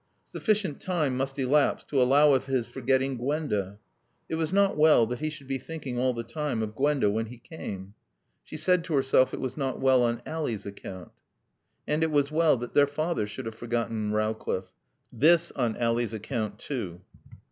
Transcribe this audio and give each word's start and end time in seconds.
Sufficient 0.25 0.81
time 0.81 1.15
must 1.15 1.37
elapse 1.37 1.83
to 1.83 2.01
allow 2.01 2.33
of 2.33 2.47
his 2.47 2.65
forgetting 2.65 3.17
Gwenda. 3.17 3.77
It 4.29 4.33
was 4.33 4.51
not 4.51 4.75
well 4.75 5.05
that 5.05 5.19
he 5.19 5.29
should 5.29 5.45
be 5.45 5.59
thinking 5.59 5.99
all 5.99 6.11
the 6.15 6.23
time 6.23 6.63
of 6.63 6.73
Gwenda 6.75 7.11
when 7.11 7.27
he 7.27 7.37
came. 7.37 7.93
(She 8.43 8.57
said 8.57 8.83
to 8.85 8.95
herself 8.95 9.31
it 9.31 9.39
was 9.39 9.55
not 9.57 9.79
well 9.79 10.01
on 10.01 10.23
Ally's 10.25 10.65
account.) 10.65 11.11
And 11.87 12.01
it 12.01 12.09
was 12.09 12.31
well 12.31 12.57
that 12.57 12.73
their 12.73 12.87
father 12.87 13.27
should 13.27 13.45
have 13.45 13.53
forgotten 13.53 14.11
Rowcliffe. 14.11 14.73
(This 15.13 15.51
on 15.51 15.77
Ally's 15.77 16.15
account, 16.15 16.57
too.) 16.57 17.01